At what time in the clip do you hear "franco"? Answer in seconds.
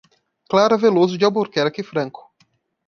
1.83-2.33